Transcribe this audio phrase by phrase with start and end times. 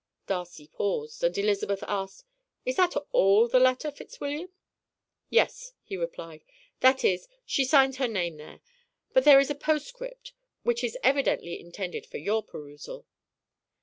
[0.25, 2.25] Darcy paused, and Elizabeth asked:
[2.65, 4.49] "Is that all the letter, Fitzwilliam?"
[5.29, 6.43] "Yes," he replied,
[6.79, 8.61] "that is, she signs her name there,
[9.13, 10.33] but there is a postscript
[10.63, 13.05] which is evidently intended for your perusal."